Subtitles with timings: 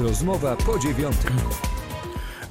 [0.00, 1.30] Rozmowa po dziewiątej.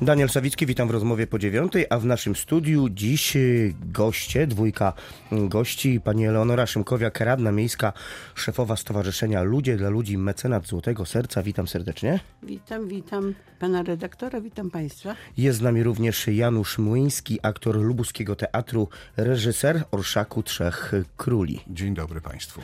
[0.06, 4.94] Daniel Sawicki, witam w rozmowie po dziewiątej, a w naszym studiu dziś y, goście, dwójka
[5.32, 7.94] y, gości, pani Eleonora Szymkowiak, radna miejska,
[8.36, 11.44] szefowa Stowarzyszenia Ludzie dla Ludzi, mecenat Złotego Serca.
[11.44, 12.20] Witam serdecznie.
[12.44, 15.16] Witam, witam pana redaktora, witam państwa.
[15.38, 21.60] Jest z nami również Janusz Młyński, aktor lubuskiego teatru, reżyser Orszaku Trzech Króli.
[21.68, 22.62] Dzień dobry Państwu.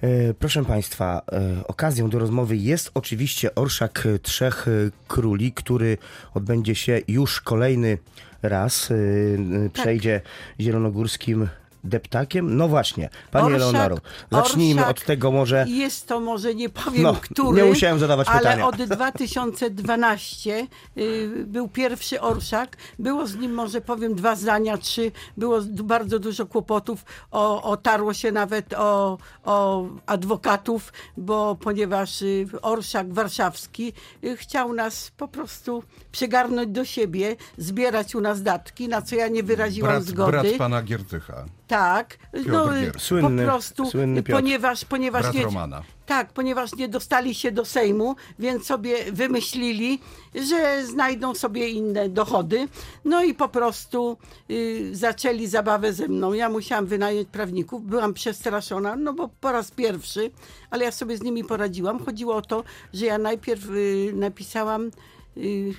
[0.00, 4.66] E, Proszę Państwa, e, okazją do rozmowy jest oczywiście Orszak Trzech
[5.08, 5.98] Króli, który
[6.34, 7.98] odbędzie się już kolejny
[8.42, 8.90] raz.
[8.90, 10.20] e, e, Przejdzie
[10.60, 11.48] zielonogórskim
[11.84, 12.56] deptakiem.
[12.56, 14.00] No właśnie, Pani Orszak-
[14.32, 15.64] zacznijmy Orszak od tego może...
[15.68, 17.62] Jest to może nie powiem No, który.
[17.62, 18.66] nie musiałem zadawać ale pytania.
[18.66, 20.66] od 2012
[20.98, 22.76] y, był pierwszy orszak.
[22.98, 25.12] Było z nim może powiem dwa zdania, trzy.
[25.36, 27.04] Było bardzo dużo kłopotów.
[27.30, 33.92] O, otarło się nawet o, o adwokatów, bo ponieważ y, orszak warszawski
[34.24, 39.28] y, chciał nas po prostu przygarnąć do siebie, zbierać u nas datki, na co ja
[39.28, 40.30] nie wyraziłam Brat, zgody.
[40.32, 42.66] brat pana Giertycha, Tak, no.
[42.98, 44.40] Słynny- po prostu, słynny Piotr.
[44.40, 45.82] ponieważ, ponieważ brat nie, Romana.
[46.06, 50.00] tak, ponieważ nie dostali się do Sejmu, więc sobie wymyślili,
[50.34, 52.68] że znajdą sobie inne dochody.
[53.04, 54.16] No i po prostu
[54.50, 56.32] y, zaczęli zabawę ze mną.
[56.32, 60.30] Ja musiałam wynająć prawników, byłam przestraszona, no bo po raz pierwszy,
[60.70, 62.04] ale ja sobie z nimi poradziłam.
[62.04, 64.90] Chodziło o to, że ja najpierw y, napisałam
[65.36, 65.74] y,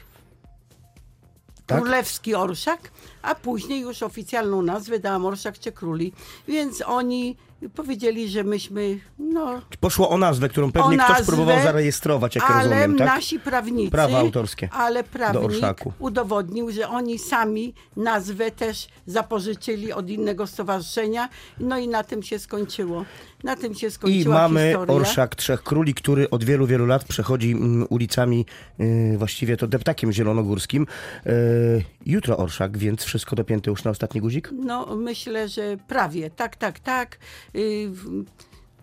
[1.69, 1.81] Tak?
[1.81, 6.13] Królewski Orszak, a później już oficjalną nazwę dałam Orszak czy Króli.
[6.47, 7.35] Więc oni
[7.75, 12.51] powiedzieli, że myśmy, no, Poszło o nazwę, którą pewnie o ktoś nazwę, próbował zarejestrować, jak
[12.51, 13.07] ale rozumiem, tak?
[13.07, 20.47] nasi prawnicy, Prawa autorskie ale prawnik udowodnił, że oni sami nazwę też zapożyczyli od innego
[20.47, 23.05] stowarzyszenia, no i na tym się skończyło.
[23.43, 24.95] Na tym się I skończyła mamy historia.
[24.95, 28.45] Orszak Trzech Króli, który od wielu, wielu lat przechodzi mm, ulicami,
[28.79, 30.87] y, właściwie to deptakiem zielonogórskim.
[31.27, 34.49] Y, jutro Orszak, więc wszystko dopięte już na ostatni guzik?
[34.53, 37.17] No myślę, że prawie, tak, tak, tak.
[37.55, 37.91] Y,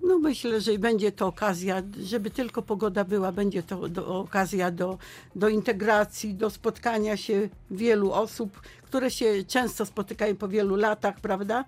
[0.07, 4.99] No myślę, że będzie to okazja, żeby tylko pogoda była, będzie to do, okazja do,
[5.37, 11.65] do integracji, do spotkania się wielu osób, które się często spotykają po wielu latach, prawda?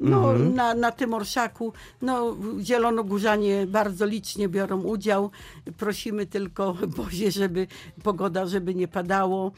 [0.00, 1.72] No, na, na tym orszaku,
[2.02, 5.30] no, zielonogórzanie bardzo licznie biorą udział.
[5.78, 7.66] Prosimy tylko Bozie, żeby
[8.02, 9.52] pogoda, żeby nie padało.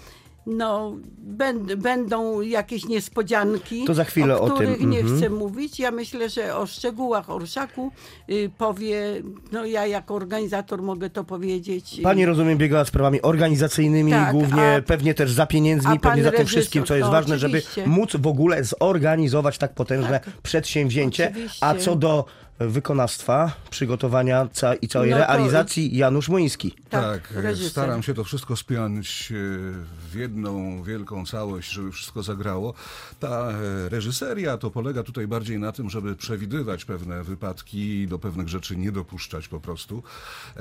[0.47, 5.19] No, będ, będą jakieś niespodzianki, To za chwilę o tym, których nie mhm.
[5.19, 5.79] chcę mówić.
[5.81, 7.91] Ja myślę, że o szczegółach orszaku
[8.31, 9.23] y, powie,
[9.53, 11.99] no ja jako organizator mogę to powiedzieć.
[11.99, 16.31] y, Pani, rozumiem, biegała sprawami organizacyjnymi, Tak, głównie a- pewnie też za pieniędzmi, pewnie za
[16.31, 17.87] tym reżyser, wszystkim, co jest to ważne, żeby oczywiście.
[17.87, 20.41] móc w ogóle zorganizować tak potężne Tak.
[20.43, 21.29] przedsięwzięcie.
[21.31, 21.67] Oczywiście.
[21.67, 22.25] A co do
[22.59, 26.75] wykonawstwa, przygotowania ca- i całej No to- realizacji, Janusz Młyński.
[26.91, 27.71] Tak, e, reżyser.
[27.71, 29.35] staram się to wszystko spiąć e,
[30.11, 32.75] w jedną wielką całość, żeby wszystko zagrało.
[33.21, 38.19] Ta e, reżyseria to polega tutaj bardziej na tym, żeby przewidywać pewne wypadki i do
[38.19, 40.03] pewnych rzeczy nie dopuszczać po prostu.
[40.57, 40.61] E,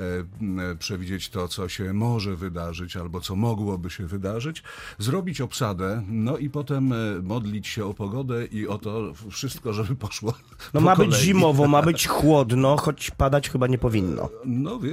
[0.72, 4.62] e, Przewidzieć to, co się może wydarzyć albo co mogłoby się wydarzyć.
[4.98, 9.94] Zrobić obsadę, no i potem e, modlić się o pogodę i o to wszystko, żeby
[9.96, 10.34] poszło
[10.74, 11.22] No po ma być kolei.
[11.24, 14.28] zimowo, ma być chłodno, choć padać chyba nie powinno.
[14.44, 14.92] No wie,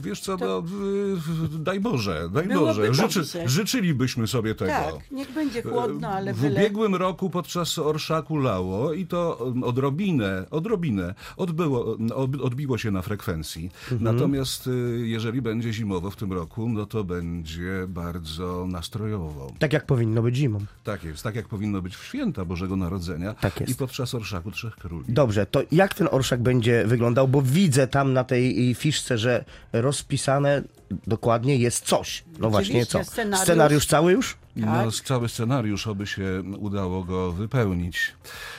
[0.00, 2.94] wiesz co, no, y, daj Boże, daj Byłoby Boże.
[2.94, 3.48] Życzy, dobrze.
[3.48, 4.70] życzylibyśmy sobie tego.
[4.70, 6.60] Tak, niech będzie chłodno, ale w byle...
[6.60, 13.02] ubiegłym roku podczas Orszaku lało i to um, odrobinę, odrobinę odbyło, od- odbiło się na
[13.02, 13.70] frekwencji.
[13.92, 14.14] Mhm.
[14.14, 14.70] Natomiast y,
[15.06, 19.52] jeżeli będzie zimowo w tym roku, no to będzie bardzo nastrojowo.
[19.58, 20.58] Tak jak powinno być zimą.
[20.84, 23.72] Tak jest, tak jak powinno być w święta Bożego Narodzenia Tak jest.
[23.72, 25.04] i podczas Orszaku Trzech Króli.
[25.08, 27.28] Dobrze, to jak ten orszak będzie wyglądał?
[27.28, 30.62] Bo widzę tam na tej fiszce, że rozpisane
[31.06, 32.24] dokładnie jest coś.
[32.38, 33.04] No właśnie, co?
[33.04, 33.40] Scenariusz.
[33.44, 34.36] Scenariusz cały już?
[34.60, 34.64] Tak.
[34.86, 38.12] No, cały scenariusz, oby się udało go wypełnić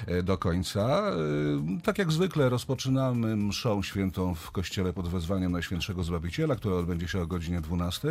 [0.07, 1.01] e, do końca.
[1.09, 7.07] E, Tak jak zwykle rozpoczynamy mszą świętą w kościele pod wezwaniem Najświętszego Zbawiciela, która odbędzie
[7.07, 8.07] się o godzinie 12.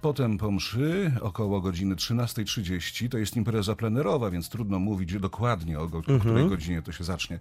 [0.00, 3.08] Potem po mszy około godziny 13.30.
[3.08, 7.04] To jest impreza plenerowa, więc trudno mówić dokładnie o, go, o której godzinie to się
[7.04, 7.38] zacznie.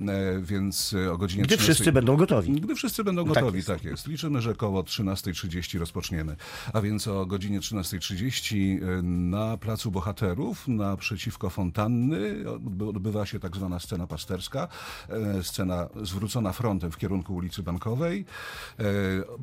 [0.00, 0.06] E,
[0.42, 2.52] Więc o godzinie Gdy 13 wszyscy będą gotowi.
[2.52, 3.68] gdy wszyscy będą Tak gotowi, jest.
[3.68, 4.06] tak jest.
[4.06, 6.36] Liczymy, że około 13.30 rozpoczniemy.
[6.72, 13.80] A więc o godzinie 13.30 na Placu Bohaterów, naprzeciwko fontanny, odby- odbywa się tak zwana
[13.80, 14.68] scena pasterska.
[15.08, 18.24] E, Scena zwrócona frontem w kierunku ulicy Bankowej.
[18.78, 18.82] E,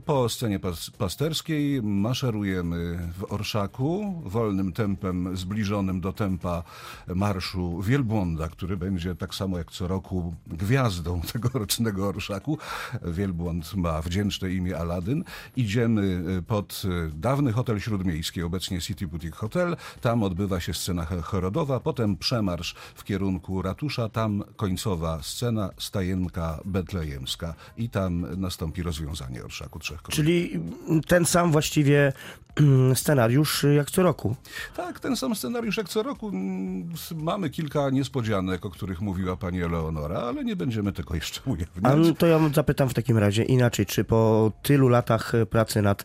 [0.05, 6.63] Po scenie pas- pasterskiej maszerujemy w Orszaku wolnym tempem zbliżonym do tempa
[7.07, 12.57] marszu Wielbłąda, który będzie tak samo jak co roku gwiazdą tegorocznego Orszaku.
[13.03, 15.23] Wielbłąd ma wdzięczne imię Aladyn.
[15.55, 19.75] Idziemy y, pod y, dawny hotel śródmiejski, obecnie City Boutique Hotel.
[20.01, 27.53] Tam odbywa się scena chorodowa, potem przemarsz w kierunku ratusza, tam końcowa scena, stajenka betlejemska
[27.77, 30.15] i tam nastąpi rozwiązanie Orszaku Trzech Króli.
[30.15, 30.59] Czyli
[31.07, 32.13] ten sam właściwie
[32.55, 34.35] mm, scenariusz jak co roku.
[34.75, 36.29] Tak, ten sam scenariusz jak co roku.
[36.29, 41.49] Mm, Mamy kilka niespodzianek, o których mówiła pani Eleonora, ale nie będziemy tego jeszcze A
[41.49, 42.17] ujawniać.
[42.17, 46.03] to ja zapytam w takim razie inaczej, czy po tylu latach pracy nad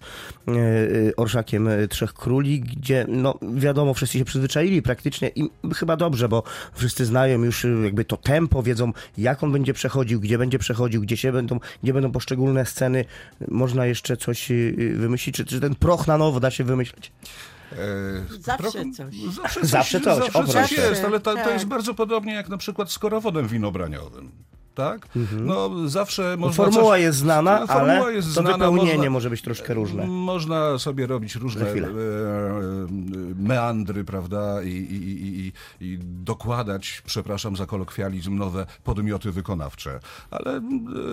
[0.48, 5.96] e, e, Orszakiem e, Trzech Króli, gdzie no wiadomo, wszyscy się przyzwyczaili praktycznie i chyba
[5.96, 6.42] dobrze, bo
[6.75, 11.16] wszyscy znają już jakby to tempo, wiedzą jak on będzie przechodził, gdzie będzie przechodził, gdzie
[11.16, 13.04] się będą, gdzie będą poszczególne sceny.
[13.48, 14.48] Można jeszcze coś
[14.94, 17.12] wymyślić, czy, czy ten proch na nowo da się wymyśleć?
[17.72, 17.76] E,
[18.40, 19.14] Zawsze coś.
[19.34, 21.52] Zawsze coś, Zawsze coś, zawsze jest, ale to, to Tak.
[21.52, 24.30] jest bardzo podobnie jak na przykład z korowodem winobraniowym.
[24.78, 25.08] Tak?
[25.40, 29.10] No zawsze można Formuła coś, jest znana, no, formuła ale jest to znana, wypełnienie można-
[29.10, 30.06] może być troszkę różne.
[30.06, 31.76] Można sobie robić różne e, e,
[33.38, 35.52] meandry, prawda, I, i, i, i,
[35.92, 40.00] i dokładać, przepraszam za kolokwializm, nowe podmioty wykonawcze.
[40.30, 40.60] Ale,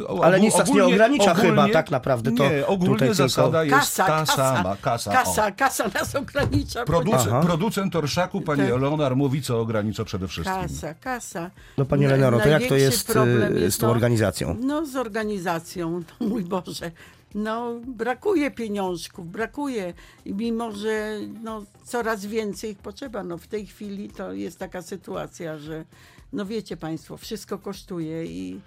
[0.07, 3.07] o- Ale nic nas nie ogólnie- ogranicza ogólnie- chyba tak naprawdę, to Nie, ogólnie tutaj
[3.07, 4.75] tylko- zasada jest Kasa, ta kasa, sama.
[4.81, 5.51] Kasa, kasa, o.
[5.57, 6.85] kasa nas ogranicza.
[6.85, 7.41] Producent, Aha.
[7.41, 8.71] producent Orszaku, pani Tak.
[8.71, 10.62] Eleonar, mówi, co ogranicza przede wszystkim.
[10.62, 11.51] Kasa, kasa.
[11.77, 14.57] No Panie Na- Lenoro, to jak to jest problem e, z tą no, organizacją?
[14.59, 16.91] No z organizacją, no, mój Boże.
[17.35, 19.93] No brakuje pieniążków, brakuje.
[20.25, 23.23] Mimo, że no, coraz więcej ich potrzeba.
[23.23, 25.85] No w tej chwili to jest taka sytuacja, że
[26.33, 28.61] no wiecie Państwo, wszystko kosztuje i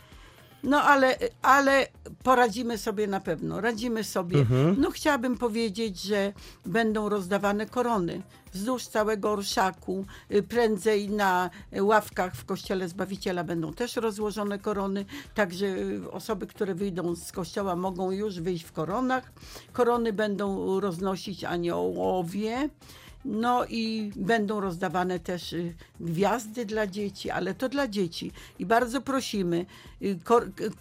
[0.62, 1.86] no ale, ale
[2.22, 4.46] poradzimy sobie na pewno, radzimy sobie.
[4.76, 6.32] No chciałabym powiedzieć, że
[6.66, 8.22] będą rozdawane korony
[8.52, 10.04] wzdłuż całego orszaku.
[10.32, 11.50] Y, Prędzej na
[11.80, 17.76] ławkach w Kościele Zbawiciela będą też rozłożone korony, także y, osoby, które wyjdą z kościoła
[17.76, 19.32] mogą już wyjść w koronach.
[19.72, 22.68] Korony będą roznosić aniołowie.
[23.24, 28.32] No i będą rozdawane też y, gwiazdy dla dzieci, ale to dla dzieci.
[28.58, 29.66] I bardzo prosimy,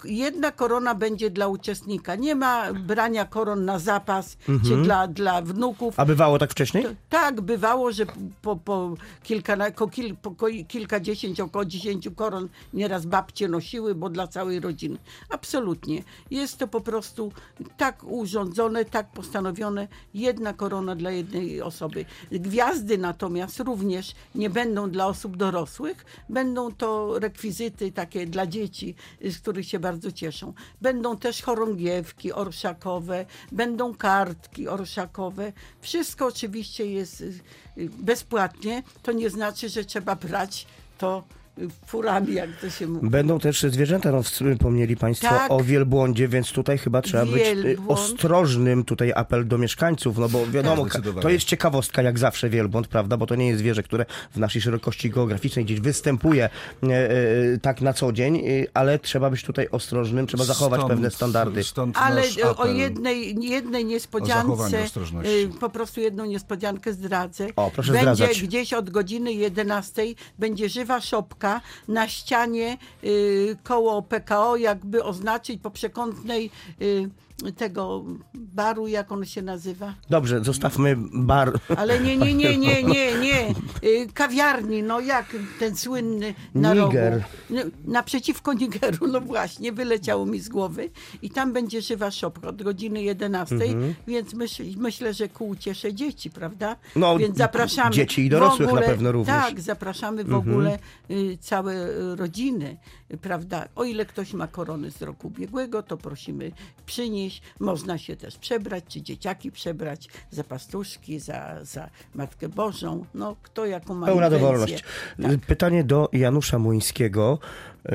[0.06, 2.16] jedna korona będzie dla uczestnika.
[2.16, 6.00] Nie ma brania koron na zapas czy dla, dla wnuków.
[6.00, 6.84] A bywało tak wcześniej?
[6.84, 8.06] To, tak, bywało, że
[8.42, 8.94] po, po,
[9.24, 10.36] kilka, po, kil, po
[10.68, 14.98] kilkadziesięć, około dziesięciu koron nieraz babcie nosiły, bo dla całej rodziny.
[15.30, 16.04] Absolutnie.
[16.32, 17.32] Jest to po prostu
[17.78, 19.88] tak urządzone, tak postanowione.
[20.14, 22.06] Jedna korona dla jednej osoby.
[22.32, 26.06] Gwiazdy natomiast również nie będą dla osób dorosłych.
[26.30, 30.54] Będą to rekwizyty takie dla dzieci, z których się bardzo cieszą.
[30.82, 35.54] Będą też chorągiewki orszakowe, będą kartki orszakowe.
[35.82, 37.34] Wszystko oczywiście jest y,
[37.78, 38.84] y, bezpłatnie.
[39.04, 40.68] To nie znaczy, że trzeba brać
[40.98, 41.47] to y,
[41.86, 43.10] furami, jak to się mówi.
[43.10, 45.52] Będą też zwierzęta, no wspomnieli Państwo Tak.
[45.52, 48.00] o wielbłądzie, więc tutaj chyba trzeba być y, Wielbłąd.
[48.00, 52.88] ostrożnym, tutaj apel do mieszkańców, no bo wiadomo, Tak, to jest ciekawostka jak zawsze wielbłąd,
[52.88, 56.50] prawda, bo to nie jest zwierzę, które w naszej szerokości geograficznej gdzieś występuje
[56.84, 58.42] e, e, tak na co dzień, e,
[58.74, 61.64] ale trzeba być tutaj ostrożnym, trzeba zachować Stąd- pewne standardy.
[61.64, 65.32] Stąd Ale y, o jednej, jednej O niespodziance, ostrożności.
[65.34, 67.48] y, po prostu jedną niespodziankę zdradzę.
[67.56, 68.42] O, proszę będzie zdradzać.
[68.44, 70.04] gdzieś od godziny 11
[70.40, 71.47] będzie żywa szopka
[71.88, 76.52] na ścianie y, koło PKO, jakby oznaczyć po przekątnej
[76.82, 77.10] y,
[77.58, 78.04] tego
[78.34, 79.94] baru, jak on się nazywa.
[80.10, 81.60] Dobrze, zostawmy bar.
[81.78, 83.50] Ale nie, nie, nie, nie, nie, nie.
[83.84, 87.14] Y, Kawiarni, no jak ten słynny na Niger.
[87.14, 87.24] rogu.
[87.50, 90.90] No, Naprzeciwko Nigeru, no właśnie, wyleciało mi z głowy.
[91.22, 93.94] I tam będzie żywa szopka od godziny 11, Mhm.
[94.08, 96.76] więc myśl, myślę, że ku uciesze dzieci, prawda?
[96.96, 97.92] No, więc zapraszamy.
[97.96, 99.36] dzieci i dorosłych ogóle, na pewno również.
[99.36, 99.54] Mhm.
[99.56, 100.80] Tak, zapraszamy w ogóle
[101.12, 102.78] y, całe y, rodziny,
[103.22, 103.68] prawda?
[103.76, 106.52] O ile ktoś ma korony z roku ubiegłego, to prosimy
[106.86, 107.27] przynieść.
[107.60, 113.06] Można się też przebrać, czy dzieciaki przebrać za pastuszki, za, za Matkę Bożą.
[113.14, 114.48] No, kto jaką ma Pełna intencję.
[114.48, 114.84] dowolność.
[115.22, 115.38] Tak.
[115.48, 117.40] Pytanie do Janusza Muńskiego.
[117.86, 117.92] Yy,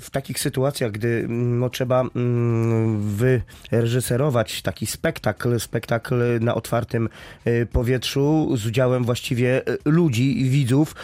[0.00, 3.00] W takich sytuacjach, gdy mm, no, trzeba mm,
[3.70, 7.08] wyreżyserować taki spektakl, spektakl na otwartym
[7.44, 10.94] yy, powietrzu z udziałem właściwie yy, ludzi, widzów,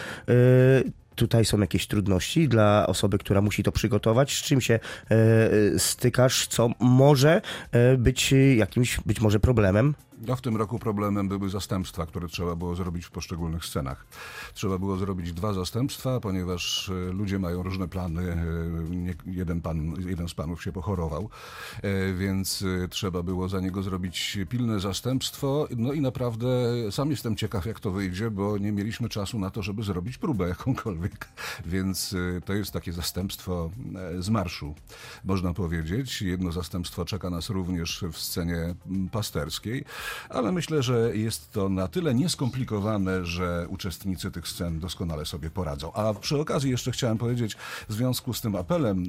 [1.21, 4.33] Tutaj są jakieś trudności dla osoby, która musi to przygotować.
[4.33, 9.93] Z czym się e, stykasz, co może e, być jakimś być może problemem?
[10.27, 14.05] No, w tym roku problemem były zastępstwa, które trzeba było zrobić w poszczególnych scenach.
[14.53, 18.31] Trzeba było zrobić dwa zastępstwa, ponieważ e, ludzie mają różne plany.
[18.31, 18.45] E,
[18.89, 21.29] nie- Jeden, pan, jeden z panów się pochorował,
[21.81, 25.67] e, więc trzeba było za niego zrobić pilne zastępstwo.
[25.77, 26.47] No i naprawdę
[26.91, 30.47] sam jestem ciekaw, jak to wyjdzie, bo nie mieliśmy czasu na to, żeby zrobić próbę
[30.47, 31.27] jakąkolwiek.
[31.65, 33.71] Więc to jest takie zastępstwo
[34.19, 34.75] z marszu,
[35.23, 36.21] można powiedzieć.
[36.21, 38.75] Jedno zastępstwo czeka nas również w scenie
[39.11, 39.85] pasterskiej,
[40.29, 45.93] ale myślę, że jest to na tyle nieskomplikowane, że uczestnicy tych scen doskonale sobie poradzą.
[45.93, 47.55] A przy okazji jeszcze chciałem powiedzieć,
[47.89, 49.03] w związku z tym apelem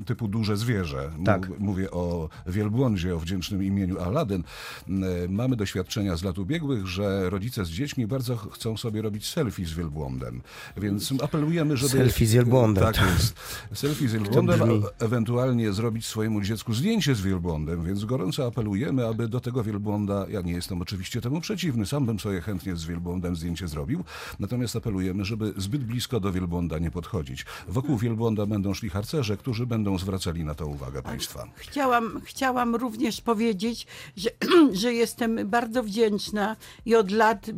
[0.00, 1.58] e, typu duże zwierzę, Tak.
[1.58, 4.44] mówię o wielbłądzie, o wdzięcznym imieniu Aladyn,
[4.88, 9.26] m, mamy doświadczenia z lat ubiegłych, że rodzice z dziećmi bardzo ch- chcą sobie robić
[9.28, 10.40] selfie z wielbłądem,
[10.76, 11.92] więc apelujemy, żeby...
[11.92, 12.84] Selfie z wielbłądem.
[12.84, 13.34] Tak jest.
[13.74, 14.60] Selfie z wielbłądem,
[14.98, 20.42] ewentualnie zrobić swojemu dziecku zdjęcie z wielbłądem, więc gorąco apelujemy, aby do tego wielbłąda, ja
[20.42, 24.04] nie jestem oczywiście temu przeciwny, sam bym sobie chętnie z wielbłądem zdjęcie zrobił,
[24.38, 27.46] natomiast apelujemy, żeby zbyt blisko do wielbłąda nie podchodzić.
[27.68, 31.46] Wokół wielbłąda będą szli harcerze, którzy będą zwracali na to uwagę państwa.
[31.54, 34.30] Chciałam, chciałam również powiedzieć, że,
[34.82, 37.52] że jestem bardzo wdzięczna i od lat y,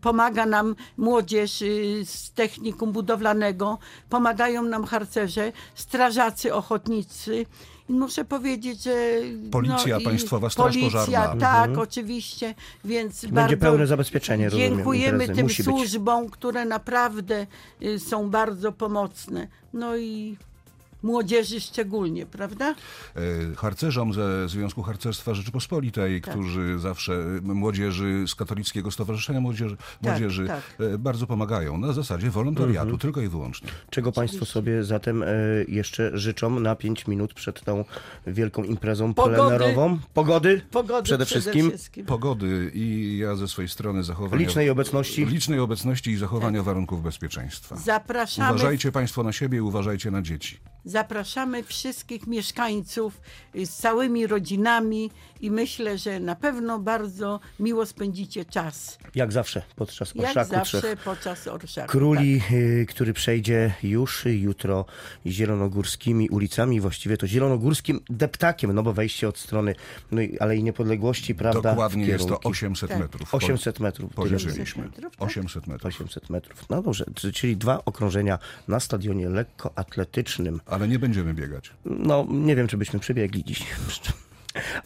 [0.00, 3.78] pomaga nam młodzież y, z technikum budowlanego,
[4.08, 7.46] pomagają nam harcerze, strażacy ochotnicy.
[7.92, 8.92] Muszę powiedzieć, że.
[9.50, 11.40] Policja, i Państwowa Straż policja, Pożarna.
[11.40, 11.78] Tak, Mhm.
[11.88, 12.54] oczywiście.
[12.84, 15.32] Więc Będzie bardzo pełne zabezpieczenie, rozumiem, Dziękujemy imprezy.
[15.34, 15.72] tym Musi być.
[15.76, 17.46] służbom, które naprawdę
[17.82, 19.48] y, są bardzo pomocne.
[19.72, 20.36] No i
[21.02, 22.74] młodzieży szczególnie, prawda?
[23.16, 26.34] E, harcerzom ze Związku Harcerstwa Rzeczypospolitej, Tak.
[26.34, 30.62] którzy zawsze e, młodzieży z Katolickiego Stowarzyszenia Młodzieży, młodzieży tak.
[30.94, 32.98] e, bardzo pomagają na zasadzie wolontariatu, Mhm.
[32.98, 33.68] tylko i wyłącznie.
[33.90, 35.24] Czego Państwo sobie zatem
[35.68, 37.84] jeszcze życzą na 5 minut przed tą
[38.26, 39.36] wielką imprezą Pogody.
[39.36, 39.98] plenerową?
[40.14, 40.60] Pogody?
[40.70, 41.72] Pogody Przede wszystkim.
[42.06, 44.42] Pogody i ja ze swojej strony zachowania...
[44.46, 45.26] Licznej obecności.
[45.26, 47.76] Licznej obecności i zachowania warunków bezpieczeństwa.
[47.76, 50.58] Zapraszamy, Uważajcie Państwo na siebie i uważajcie na dzieci.
[50.84, 53.20] Zapraszamy wszystkich mieszkańców
[53.56, 55.10] y, z całymi rodzinami
[55.40, 58.98] i myślę, że na pewno bardzo miło spędzicie czas.
[59.14, 61.88] Jak zawsze podczas Jak orszaku zawsze trzech podczas orszaku.
[61.88, 64.84] króli, y, który przejdzie już jutro
[65.26, 69.74] zielonogórskimi ulicami, właściwie to zielonogórskim deptakiem, no bo wejście od strony
[70.12, 71.70] no, i Alei Niepodległości, prawda?
[71.70, 72.48] Dokładnie jest to kierunki.
[72.48, 72.98] 800 Tak.
[72.98, 73.34] metrów.
[73.34, 74.10] 800 metrów.
[74.14, 74.24] tyle.
[74.24, 74.82] 800 Policzyliśmy.
[74.84, 75.22] metrów, tak?
[75.28, 75.86] 800 metrów.
[75.94, 76.64] 800 metrów.
[76.70, 80.60] No dobrze, czyli dwa okrążenia na stadionie lekkoatletycznym.
[80.72, 81.70] Ale nie będziemy biegać.
[81.84, 83.66] No, nie wiem, czy byśmy przebiegli dziś.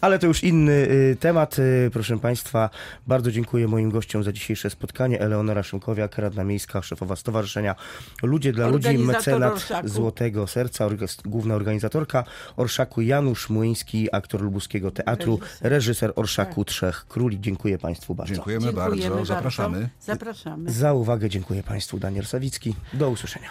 [0.01, 1.59] Ale to już inny y, temat.
[1.59, 2.69] Y, proszę Państwa,
[3.07, 5.21] bardzo dziękuję moim gościom za dzisiejsze spotkanie.
[5.21, 7.75] Eleonora Szymkowiak, radna miejska, szefowa Stowarzyszenia
[8.23, 9.87] Ludzie dla Ludzi, mecenat Orszaku.
[9.87, 12.23] Złotego Serca, orga- główna organizatorka
[12.57, 15.71] Orszaku Janusz Młyński, aktor lubuskiego teatru, Reżyser.
[15.71, 17.41] reżyser Orszaku Trzech Króli.
[17.41, 18.33] Dziękuję Państwu bardzo.
[18.33, 19.25] Dziękujemy, Dziękujemy bardzo.
[19.25, 19.89] Zapraszamy.
[20.01, 20.71] Zapraszamy.
[20.71, 21.99] Za uwagę dziękuję Państwu.
[21.99, 22.75] Daniel Sawicki.
[22.93, 23.49] Do usłyszenia.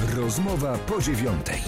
[0.00, 1.62] Rozmowa po dziewiątej.